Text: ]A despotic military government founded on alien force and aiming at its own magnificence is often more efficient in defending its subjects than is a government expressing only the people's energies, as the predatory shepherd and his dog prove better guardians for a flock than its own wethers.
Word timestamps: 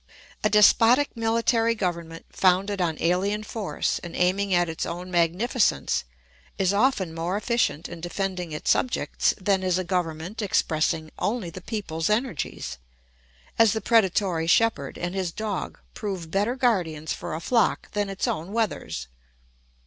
]A 0.43 0.49
despotic 0.49 1.15
military 1.15 1.75
government 1.75 2.25
founded 2.31 2.81
on 2.81 2.97
alien 2.99 3.43
force 3.43 3.99
and 3.99 4.15
aiming 4.15 4.51
at 4.51 4.67
its 4.67 4.83
own 4.83 5.11
magnificence 5.11 6.05
is 6.57 6.73
often 6.73 7.13
more 7.13 7.37
efficient 7.37 7.87
in 7.87 8.01
defending 8.01 8.51
its 8.51 8.71
subjects 8.71 9.35
than 9.39 9.61
is 9.61 9.77
a 9.77 9.83
government 9.83 10.41
expressing 10.41 11.11
only 11.19 11.51
the 11.51 11.61
people's 11.61 12.09
energies, 12.09 12.79
as 13.59 13.73
the 13.73 13.79
predatory 13.79 14.47
shepherd 14.47 14.97
and 14.97 15.13
his 15.13 15.31
dog 15.31 15.77
prove 15.93 16.31
better 16.31 16.55
guardians 16.55 17.13
for 17.13 17.35
a 17.35 17.39
flock 17.39 17.91
than 17.91 18.09
its 18.09 18.27
own 18.27 18.51
wethers. 18.51 19.05